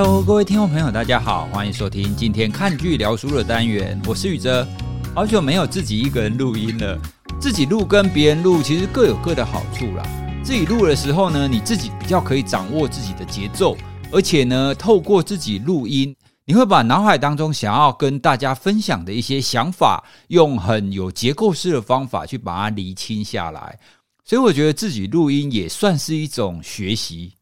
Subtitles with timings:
[0.00, 4.64] Hello，各位听众朋友，大家好，欢迎收听今天看剧聊书的单元，我是宇哲。
[5.12, 6.96] 好久没有自己一个人录音了，
[7.40, 10.04] 自己录跟别人录其实各有各的好处啦。
[10.40, 13.76] 自己录的时候呢，你自己比较可以掌握自己的节奏，
[14.12, 23.76] 而且呢，透过自己录音，你会把脑海当中想要跟大家分享的一些想法，用很有结构式的方法去把它厘清下来。
[24.24, 27.32] 所以我觉得自己录音也算是一种学习。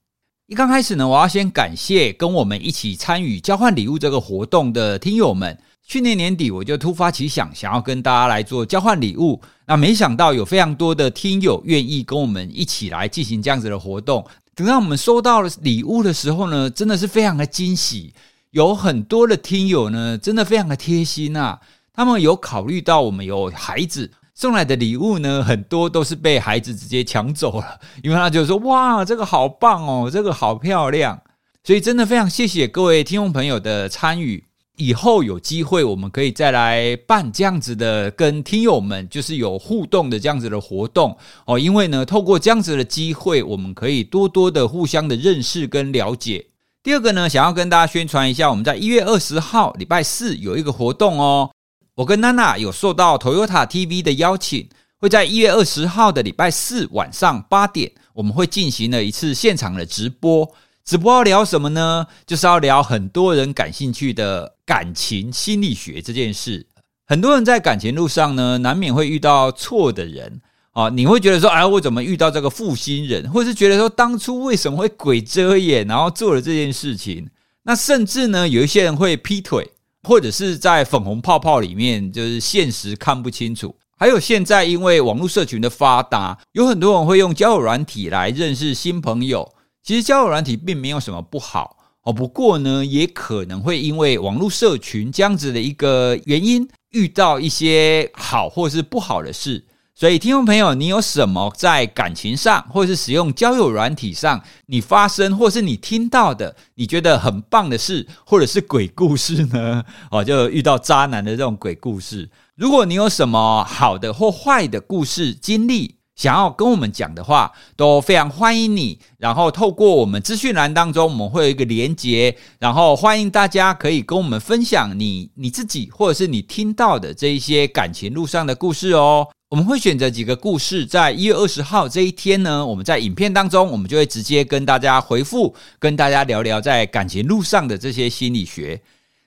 [0.48, 5.59] 一刚开始呢，我要先感谢跟我们一起参与交换礼物这个活动的听友们。
[5.84, 9.42] 去年年底我就突发奇想，想要跟大家来做交换礼物。
[9.66, 14.24] 那没想到有非常多的听友愿意跟我们一起来进行这样子的活动。
[14.54, 18.15] 等到我们收到了礼物的时候呢，真的是非常的惊喜。
[18.52, 21.59] 有很多的听友呢，真的非常的贴心啊，
[21.92, 24.12] 他们有考虑到我们有孩子。
[24.38, 31.18] 送来的礼物呢，很多都是被孩子直接抢走了， 因为他就说：“哇，这个好棒哦，这个好漂亮。”
[31.65, 34.45] 所以真的非常谢谢各位听众朋友的参与。
[34.76, 41.59] 以后有机会，我们可以再来办这样子的，跟听友们就是有互动的这样子的活动哦。
[41.59, 46.45] 因为呢，透过这样子的机会，我们可以多多的互相的认识跟了解。
[46.82, 51.50] 第二个呢，想要跟大家宣传一下，我们在一月二十号礼拜四有一个活动哦。
[51.97, 60.47] 我跟娜娜有受到 Toyota TV 的邀请，会在一月二十号的礼拜四晚上八点，我们会进行了一次现场的直播。
[60.85, 62.07] 直播要聊什么呢？
[62.27, 66.67] 就是要聊很多人感兴趣的感情心理学这件事。
[67.06, 70.91] 很多人在感情路上呢，难免会遇到错的人啊。
[70.91, 73.27] 你会觉得说，哎，我怎么遇到这个负心人？
[73.33, 77.27] 或是觉得说，当初为什么会鬼遮眼，然后做了这件事情？
[77.62, 79.71] 那甚至呢，有一些人会劈腿。
[80.06, 83.75] 或者是在粉红泡泡里面，就是现实看不清楚。
[83.99, 89.53] 还有现在因为网络社群的发达，有很多人会用交友软体来认识新朋友。
[89.82, 99.65] 其实交友软体并没有什么不好哦，不过呢，也可能会因为网络社群这样子的一个原因，遇到一些好或是不好的事。
[99.99, 109.83] 所以，听众朋友，你有什么在感情上，或是使用交友软体上，你发生或是你听到的，你觉得很棒的事，或者是鬼故事呢？
[110.12, 112.29] 哦，就遇到渣男的这种鬼故事。
[112.56, 118.99] 如果你有什么好的或坏的故事经历，想要跟我们讲的话，都非常欢迎你。
[119.17, 129.27] 然后透过我们资讯栏当中，我们会有一个连结，然后欢迎大家可以跟我们分享你你自己或者是你听到的这一些感情路上的故事哦。
[129.49, 138.81] 我们会选择几个故事，在一月二十号这一天呢，我们在影片当中，我们就会直接跟大家回复，跟大家聊聊在感情路上的这些心理学。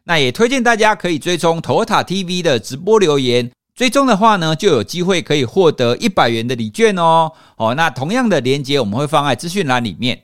[0.03, 7.31] 那也推荐大家可以追踪头塔 TV 的直播留言，追踪的话呢，就有机会可以获得一百元的礼券哦。
[7.55, 10.23] 哦，那同样的连接我们会放在资讯栏里面。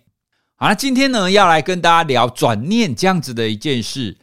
[0.57, 4.17] 好，那今天呢，要来跟大家聊转念这样子的一件事。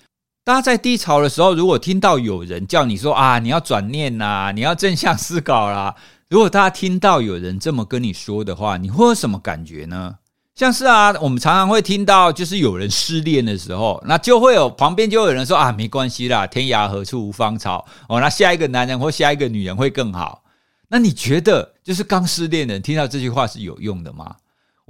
[0.45, 5.95] 大家在低潮的时候，如果听到有人叫你说啊，你要转念呐， 你要正向思考啦。
[6.29, 10.17] 如果大家听到有人这么跟你说的话，你会有什么感觉呢？
[10.57, 20.43] 像是啊，我们常常会听到，就是有人失恋的时候，那就会有旁边就有人说啊，没关系啦，天涯何处无芳草哦，那下一个男人或下一个女人会更好。
[20.89, 24.35] 那你觉得，就是刚失恋的人听到这句话是有用的吗？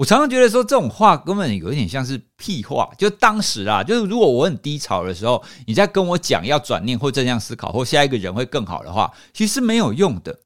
[0.03, 2.91] 我常常觉得说这种话根本有一点像是屁话。
[2.99, 10.37] 就当时啊，就是如果我很低潮的时候，你在跟我讲要转念或正向思考或下一个人会更好的话，其实没有用的。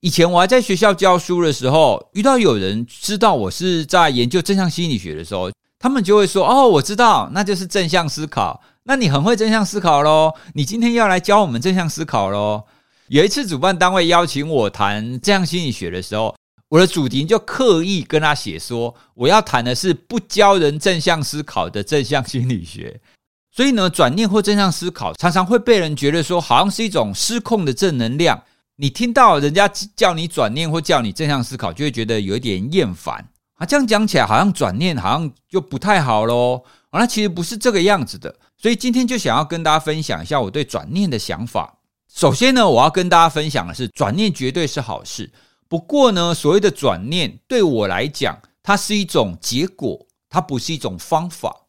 [0.00, 8.60] 以前我还在学校教书的时候，遇到有人知道我是在研究正向心理学的时候，他们就会说：“哦，我知道，那就是正向思考。
[8.84, 12.64] 那你很会正向思考喽，你今天要来教我们正向思考喽。”
[13.08, 16.34] 有一次主办单位邀请我谈正向心理学的时候。
[16.68, 23.00] 我的主题就刻意跟他写说，我要谈的是不教人正向思考的正向心理学。
[23.54, 28.42] 所以呢，转念或正向思考常常会被人觉得说，好像是一种失控的正能量。
[28.76, 33.64] 你听到人家叫你转念或叫你正向思考，就会觉得有一点厌烦啊。
[33.64, 36.62] 这样讲起来，好像转念好像就不太好喽。
[36.92, 38.34] 那其实不是这个样子的。
[38.58, 41.78] 所以今天就想要跟大家分享一下我对转念的想法。
[42.12, 45.30] 首先呢，我要跟大家分享的是，转念绝对是好事。
[45.68, 51.66] 不过呢，所谓的转念对我来讲，它是一种结果，它不是一种方法。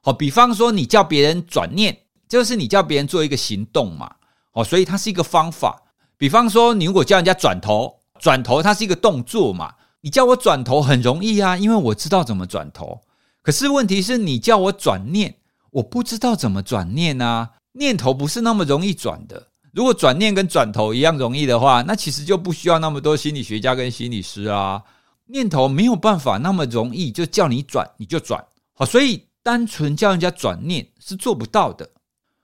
[0.00, 1.96] 好，比方说你叫别人转念，
[2.28, 4.16] 就是你叫别人做一个行动嘛。
[4.52, 5.82] 哦，所以它是一个方法。
[6.16, 9.74] 比方说，你如果叫人家转头，转头它是一个动作嘛。
[10.02, 13.00] 你叫我转头很容易啊，因为我知道怎么转头。
[13.40, 15.36] 可是问题是你叫我转念，
[15.70, 19.48] 我不知道怎么转念啊，念头不是那么容易转的。
[19.72, 24.82] 如果转念跟转头一样容易的话，那其实就不需要那么多心理学家跟心理师啊。
[25.26, 28.44] 念头没有办法那么容易就叫你转你就转。
[28.74, 31.88] 好，所以单纯叫人家转念是做不到的。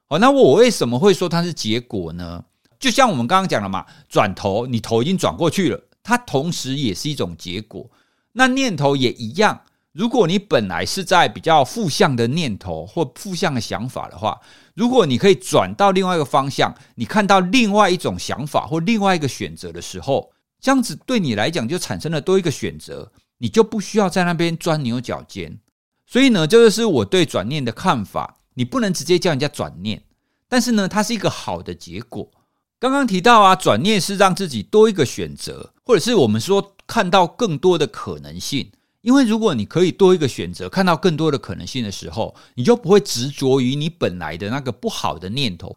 [0.06, 2.42] 好，那我为什么会说它是结果呢？
[2.80, 7.90] 就像我们刚刚讲了嘛，转头你头已经转过去了，它同时也是一种结果。
[8.32, 9.60] 那念头也一样，
[9.99, 14.41] 如果你本来是在比较负向的念头或负向的想法的话，
[14.75, 20.31] 如果你可以转到另外一个方向，你看到另外一种想法或另外一个选择的时候，
[20.61, 25.59] 这样子对你来讲就产生了多一个选择，你就不需要在那边钻牛角尖。
[26.06, 28.37] 所以呢，这就是我对转念的看法。
[28.55, 30.05] 你不能直接叫人家转念，
[30.49, 32.31] 但是呢，它是一个好的结果。
[32.79, 38.71] 刚刚提到啊，转念是让自己多一个选择，或者是我们说看到更多的可能性。
[39.08, 45.75] 因为如果你可以多一个选择，看到更多的可能性的时候，你就不会执着于你本来的那个不好的念头。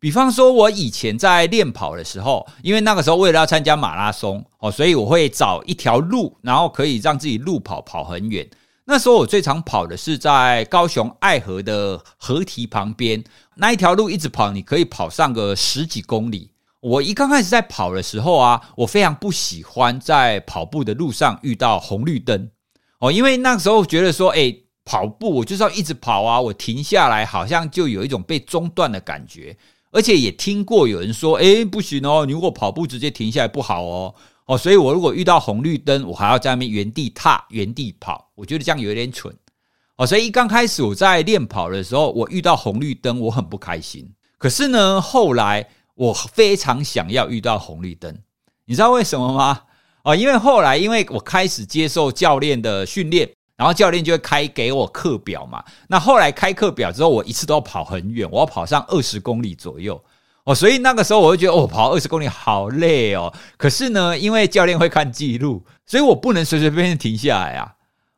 [0.00, 8.48] 比方说，我以前在练跑的时候，因为那个时候为了要参加马拉松哦，所以我会找一条路，然后可以让自己路跑跑很远。
[8.86, 13.22] 那时候我最常跑的是在高雄爱河的河堤旁边
[13.56, 16.48] 那一条路，一直跑，你可以跑上个十几公里。
[16.80, 22.48] 我一刚开始在跑的时候啊，我非常不喜欢在跑步的路上遇到红绿灯
[23.02, 29.56] 哦，因为那时候觉得说，诶，跑步我就是要一直跑啊，我停下来好像就有一种被中断的感觉，
[29.90, 34.14] 而且也听过有人说，诶，不行哦，你如果跑步直接停下来不好哦。
[34.46, 39.34] 哦，所以我如果遇到红绿灯，我还要在那边原地踏、原地跑，我觉得这样有点蠢。
[39.96, 44.08] 哦，所以一刚开始我在练跑的时候，我遇到红绿灯，我很不开心。
[44.38, 48.16] 可是呢，后来我非常想要遇到红绿灯，
[48.66, 49.62] 你知道为什么吗？
[50.04, 55.62] 哦，因为后来因为我开始接受教练的训练，然后教练就会开给我课表嘛。
[55.88, 60.02] 那后来开课表之后，我一次都要跑很远，我要跑上二十公里左右。
[60.44, 63.32] 哦，所以那个时候我就觉得，哦，跑二十公里好累哦。
[63.56, 67.74] 可是呢，因为教练会看记录，所以我不能随随便便停下来啊。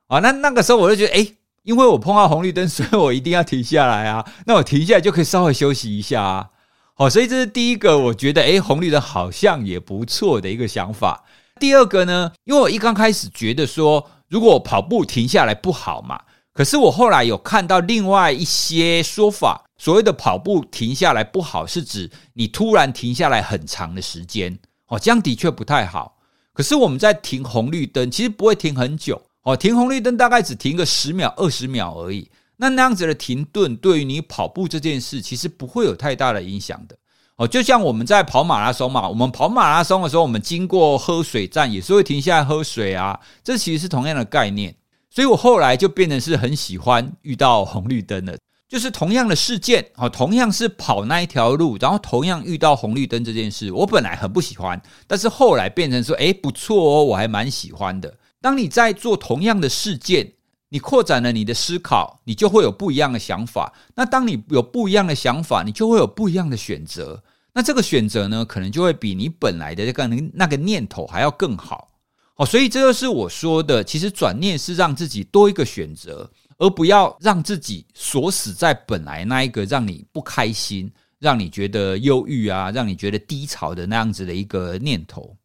[0.06, 1.34] 啊，那那个时候我就觉得，诶，
[1.64, 4.24] 因为我碰到红绿灯，所以我一定要停下来啊。
[4.46, 6.48] 那我停下来就可以稍微休息一下啊。
[6.94, 11.24] 好，所以这是第一个，我觉得，诶，红绿灯好像也不错的一个想法。
[11.64, 16.20] 第二个呢，因为我一刚开始觉得说，如果我跑步停下来不好嘛。
[16.52, 19.64] 可是我后来有看到另外一些说法。
[19.78, 24.58] 所谓的跑步停下来不好，是指你突然停下来很长的时间
[24.88, 26.18] 哦，这样的确不太好。
[26.52, 32.30] 可是我们在停红绿灯，其实不会停很久哦，停红绿灯大概只停个十秒、二十秒而已。
[32.58, 36.94] 那那样子的停顿，对于你跑步这件事，其实不会有太大的影响的
[37.36, 37.46] 哦。
[37.46, 44.74] 就像我们在跑马拉松嘛，我们跑马拉松的时候，我们经过喝水站也是会停下来喝水啊，这其实是同样的概念。
[45.10, 48.36] 所以我后来就变成是很喜欢遇到红绿灯的。
[48.66, 58.12] 就是同样的事件，同样是跑那一条路，然后同样遇到红绿灯这件事，我本来很不喜欢，但是后来变成说，诶，不错哦，我还蛮喜欢的。
[58.40, 60.32] 当你在做同样的事件，
[60.74, 63.72] 你扩展了你的思考，你就会有不一样的想法。
[63.94, 67.22] 那当你有不一样的想法，你就会有不一样的选择。
[67.52, 71.86] 那这个选择呢，可能就会比你本来的那个那个念头还要更好。
[72.34, 76.28] 哦，所以这就是我说的，其实转念是让自己多一个选择。
[76.58, 80.90] 而不要让自己锁死在本来那一个让你不开心、
[81.20, 85.36] 让你觉得忧郁啊、让你觉得低潮的那样子的一个念头。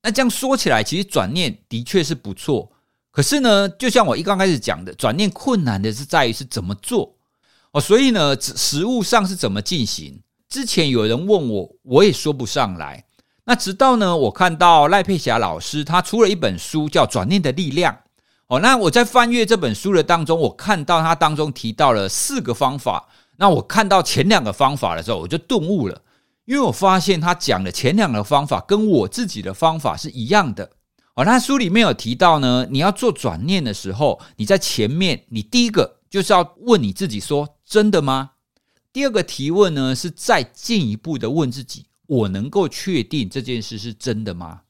[0.00, 2.70] 那这样说起来，其实转念的确是不错。
[3.16, 7.16] 可是呢，就像我一刚开始讲的，转念困难的是在于是怎么做
[7.72, 7.80] 哦。
[7.80, 10.20] 所以呢，实务上是怎么进行？
[10.50, 13.02] 之前有人问我，我也说不上来。
[13.46, 17.94] 那直到呢，我看到赖佩霞老师他出了一本书，叫《转念的力量》。
[18.48, 23.08] 哦，那我在翻阅这本书的当中，我看到它当中提到了四个方法。
[23.38, 26.02] 那我看到前两个方法的时候，我就顿悟了，
[26.44, 30.70] 因为我发现他讲的前两个方法跟我自己的方法是一样的。
[31.16, 38.32] 哦，那书里面有提到呢，你要做转念的时候，你在前面，你第一个就是要问你自己说：真的吗？
[38.92, 44.60] 第二个提问呢，是再进一步的问自己：我能够确定这件事是真的吗？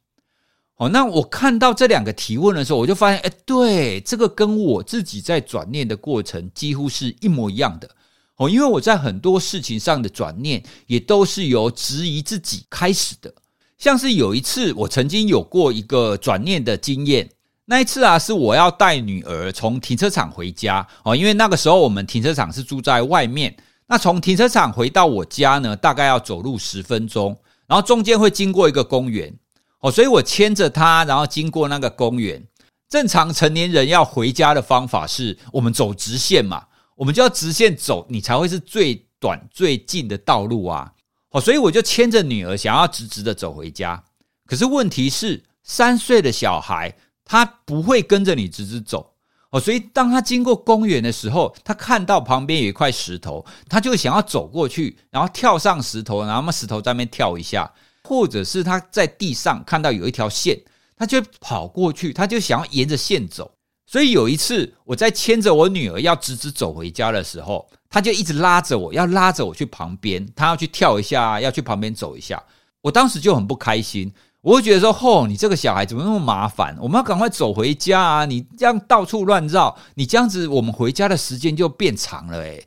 [0.76, 7.90] 哦，那我看到这两个提问的时候，我就发现，哎，对，这个跟我自己在转念的过程几乎是一模一样的。
[8.36, 13.34] 哦，因为我在很多事情上的转念，也都是由质疑自己开始的。
[13.78, 17.28] 像是有一次，我曾经有过一个转念的经验。
[17.66, 20.86] 那一次啊，是我要带女儿从停车场回家。
[21.02, 23.54] 哦，因为那个时候我们停车场是住在外面，
[23.86, 29.34] 那从停车场回到我家呢，大概要走路十分钟，然后中间会经过一个公园。
[29.80, 32.42] 哦，所以我牵着她，然后经过那个公园。
[32.88, 36.64] 正常成年人要回家的方法是，我们走直线嘛，
[36.94, 40.92] 我们就要直线走，你才会是最短最近的道路啊。
[41.30, 44.02] 哦，所以我就牵着女儿，想要直直的走回家。
[44.46, 49.12] 可是问题是，三岁的小孩他不会跟着你直直走。
[49.50, 60.60] 哦，所以当他经过公园的时候，他看到旁边有一块石头，他就想要走过去，然后跳上石头，然后嘛石头在那边跳一下，或者是他在地上看到有一条线，
[60.96, 63.55] 他就跑过去，他就想要沿着线走。
[63.86, 72.42] 所以有一次，我在牵着我女儿要直直走回家的时候，他就一直拉着我，要拉着我去旁边，他要去跳一下，要去旁边走一下。
[72.82, 74.12] 我当时就很不开心。
[74.42, 76.76] 我会觉得说：“吼、哦，你这个小孩怎么那么麻烦？
[76.80, 78.24] 我们要赶快走回家啊！
[78.24, 82.64] 你这样到处乱绕，你这样子，我们回家的时间就变长了。”诶，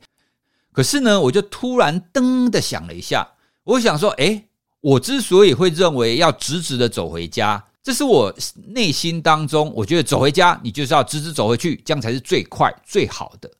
[0.72, 3.26] 可是呢，我就突然噔的想了一下，
[3.64, 4.48] 我想说：“诶，
[4.82, 8.34] 我之所以会认为要直直的走回家，这是我
[8.68, 13.50] 内心当中，我觉得走回家，你就是要直直走回去，这样才是最快最好的。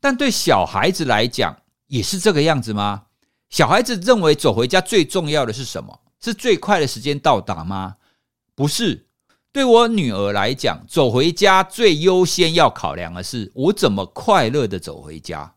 [0.00, 3.04] 但对小孩子来讲，也是这个样子吗？
[3.48, 7.96] 小孩子认为走回家最重要的是什么？”是最快的时间到达吗？
[8.54, 9.08] 不是，
[9.52, 15.54] 对我女儿来讲，走回家最优先要考量的是我怎么快乐的走回家。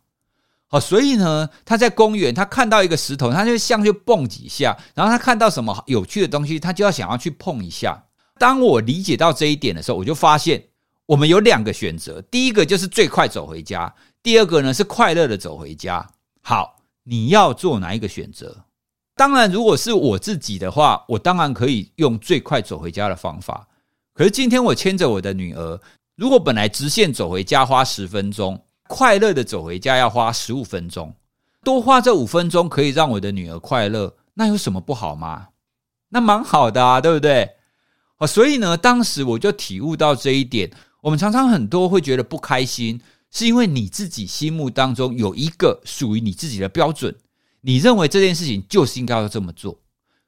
[0.67, 8.04] 好，所以呢，她在公园，她看到一个石头，她就像去蹦几下，然后她看到什么有趣的东西，她就要想要去碰一下。
[8.37, 10.63] 当我理解到这一点的时候，我就发现
[11.05, 16.05] 我们有两个选择，第一个就是最快走回家，第二个呢是快乐的走回家。
[16.41, 18.65] 好，你要做哪一个选择？
[19.15, 23.65] 当然，如果是我自己的话，我当然可以用最快走回家的方法。
[24.13, 25.79] 可是今天我牵着我的女儿，
[26.17, 31.13] 如果本来直线走回家花十分钟，快乐的走回家要花十五分钟，
[31.63, 35.47] 多花这五分钟可以让我的女儿快乐，那有什么不好吗？
[36.09, 37.54] 那蛮好的啊，对不对？
[38.17, 40.71] 哦，所以呢，当时我就体悟到这一点。
[41.01, 47.15] 我们常常很多会觉得不开心，是因为你自己心目当中有一个属于你自己的标准。
[47.61, 49.79] 你认为这件事情就是应该要这么做，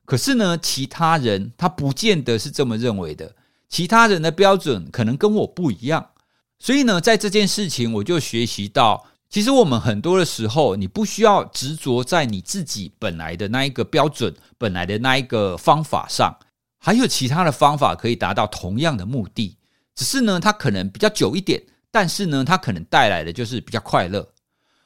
[0.06, 3.36] 可是呢，其他人他不见得是这么认为的。
[3.70, 6.10] 其他人的标准可能跟我不一样，
[6.58, 16.36] 所以呢，在这件事情我就学习到，其实我们很多的时候，你不需要执着在你自己本来的那一个标准、本来的那一个方法上，
[16.88, 19.58] 还有其他的方法可以达到同样的目的，
[19.94, 24.26] 只是呢，它可能比较久一点，但是呢，它可能带来的就是比较快乐。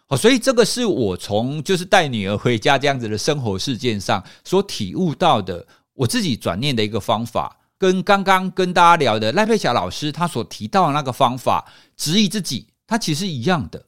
[0.08, 13.86] 哦，所以这个是我从就是带女儿回家这样子的生活事件上所体悟到的，我自己转念的一个方法，跟刚刚跟大家聊的赖佩霞老师他所提到的那个方法，质疑自己，它其实一样的。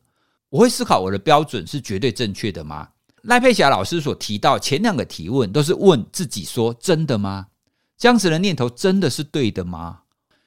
[0.50, 2.89] 我会思考我的标准是绝对正确的吗？
[3.24, 7.48] 赖佩霞老师所提到前两个提问都是问自己说：真的吗？
[7.97, 10.00] 这样子的念头真的是对的吗？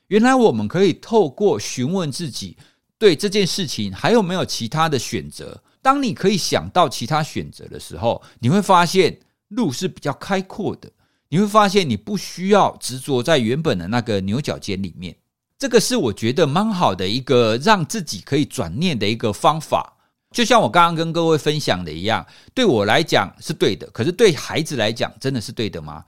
[0.08, 2.56] 原来我们可以透过询问自己。
[2.98, 5.62] 对这件事情还有没有其他的选择？
[5.82, 9.14] 当你可以想到其他选择的时候，你会发现
[9.48, 10.90] 路是比较开阔的。
[11.28, 15.14] 你会发现你不需要执着在原本的那个牛角尖里面。
[15.58, 19.94] 这个是我觉得蛮好的一个让自己可以转念的一个方法。
[20.30, 22.24] 就像我刚刚跟各位分享的一样，
[22.54, 26.02] 对我来讲是对的，可是对孩子来讲真的是对的吗？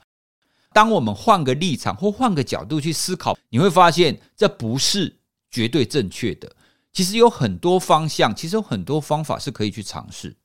[0.73, 5.17] 当我们换个立场或换个角度去思考，你会发现这不是
[5.49, 6.51] 绝对正确的。
[6.91, 10.35] 其实有很多方向，其实有很多方法是可以去尝试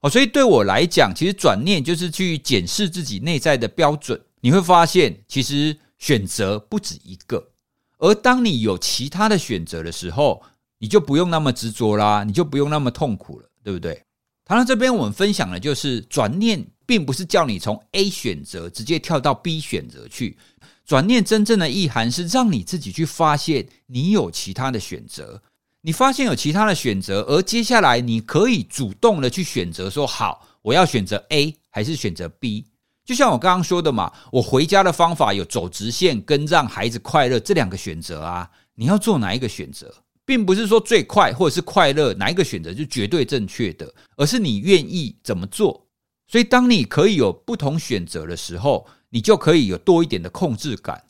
[0.00, 0.10] 哦。
[0.10, 4.20] 所以对我来讲，其实转念就是去检视自己内在的标准。
[4.40, 7.50] 你会发现，其实选择不止一个。
[7.98, 10.42] 而当你有其他的选择的时候，
[10.78, 14.02] 你就不用那么执着啦，你就不用那么痛苦了，对不对？
[14.44, 20.36] 谈到这边，我们分享的就是转念，并不是叫你从 A 选择直接跳到 B 选择去。
[20.84, 25.42] 转念真正的意涵是让你自己去发现，你有其他的选择。
[25.80, 32.66] 你发现有其他的选择，而接下来你可以主动的去选择，说好，我要选择 A 还是选择 B？
[33.04, 38.50] 就像我刚刚说的嘛，我回家的方法有走直线跟让孩子快乐这两个选择啊。
[38.74, 45.83] 你要做哪一个选择，并不是说最快或者是快乐哪一个选择就绝对正确的，而是你愿意怎么做。
[46.26, 51.04] 所以，当你可以有不同选择的时候，你就可以有多一点的控制感。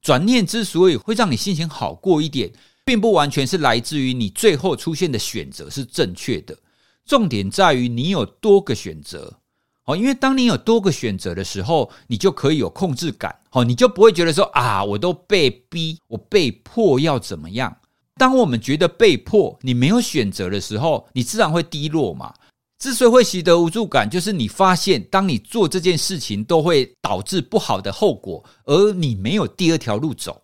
[0.00, 2.52] 转念之所以会让你心情好过一点。
[2.84, 6.56] 并不完全是来自于你最后出现的选择是正确的，
[7.04, 9.40] 重点在于你有多个选择，
[9.84, 17.76] 哦，因为当你有多个选择的时候，你就可以有控制感，哦，你就不会觉得说啊，我都被逼，我被迫要怎么样。
[18.16, 22.32] 当我们觉得被迫，你没有选择的时候，你自然会低落嘛。
[22.78, 30.40] 之所以会习得无助感，就是你发现，当你做这件事情都会导致不好的后果，而你没有第二条路走。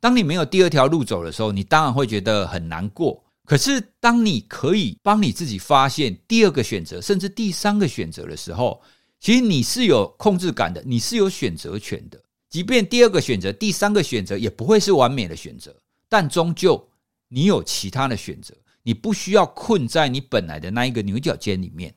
[0.00, 3.22] 当你没有第二条路走的时候，你当然会觉得很难过。
[3.44, 8.80] 可是，当你可以帮你自己发现第二个选择，甚至第三个选择的时候，
[9.20, 12.18] 其实你是有控制感的，你是有选择权的。
[12.48, 15.74] 即便第二个选择、第三个选择也不会是完美的选择，
[16.08, 16.82] 但终究
[17.28, 21.92] 你有其他的选择，你不需要困在你本来的那一个牛角尖里面。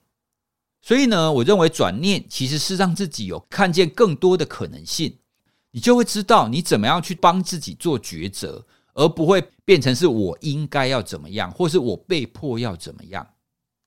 [0.82, 5.20] 所以呢，我认为转念其实是让自己有看见更多的可能性，
[5.72, 13.28] 你就会知道你怎么样去帮自己做抉择，而不会变成是我应该要怎么样，或是我被迫要怎么样。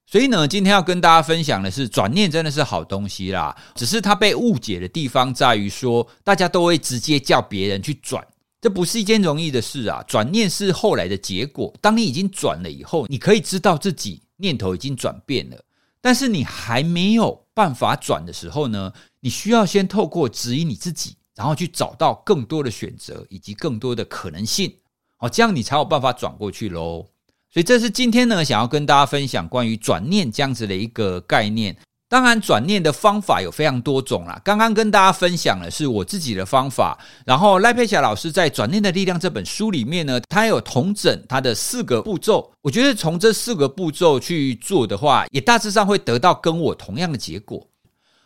[0.04, 3.56] 所以呢，今天要跟大家分享的是，转念真的是好东西啦。
[3.76, 8.26] 只是它被误解的地方在于说，大家都会直接叫别人去转，
[8.60, 10.02] 这不是一件容易的事啊。
[10.06, 11.72] 转念是后来的结果。
[11.80, 15.64] 当你已经转了以后，你可以知道自己念头已经转变了。
[16.00, 24.74] 但是你还没有办法转的时候呢，你需要先透过指引你自己，然后去找到更多的选择以及更多的可能性。
[25.18, 27.06] 哦，这样你才有办法转过去喽。
[27.52, 31.76] 所以这是今天呢，想要跟大家分享关于转念这样子的一个概念。
[32.10, 34.36] 当然，转念的方法有非常多种啦。
[34.42, 42.50] 刚刚跟大家分享的是我自己的方法，然后赖佩霞老师在《转念的力量》这本书里面呢，他有同整他的四个步骤。
[42.62, 47.64] 我觉得从这四个步骤去做的话，也大致上会得到跟我同样的结果。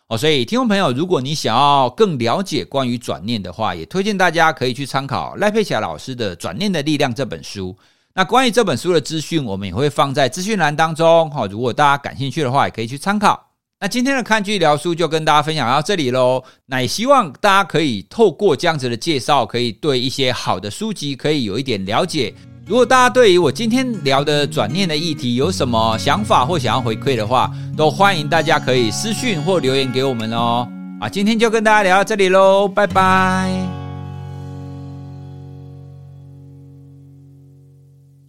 [0.09, 7.77] 哦，所以听众朋友，如果你想要更了解关于转念的话，也推荐大家可以去参考赖佩霞老师的《转念的力量》这本书。
[8.15, 11.31] 那关于这本书的资讯，我们也会放在资讯栏当中。
[11.31, 13.51] 好，如果大家感兴趣的话，也可以去参考。
[13.85, 16.43] 那今天的看剧聊书就跟大家分享到这里喽。
[16.65, 22.33] 那也希望大家可以透过这样子的介绍，可以对一些好的书籍可以有一点了解。
[22.67, 30.67] 如果大家对于我今天聊的转念的议题有什么想法或想要回馈的话，都欢迎大家可以私讯或留言给我们哦。
[30.99, 33.84] 啊，今天就跟大家聊到这里喽，拜拜。